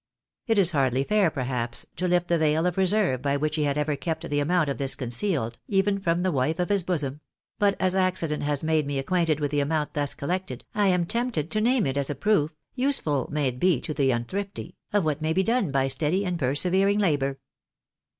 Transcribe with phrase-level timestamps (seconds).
[0.47, 3.77] It is hardly fair, perhaps, to lift the veil of reserve by vs^hich he had
[3.77, 7.19] ever kept the amount of this concealed, even from the wife of his bosom;
[7.59, 11.51] but, as accident has made me acquainted with the amount thus collected, I am tempted
[11.51, 15.21] to name it as a proof (useful may it prove to the unthrifty!) of what
[15.21, 17.37] may be done by steady and persevering labour.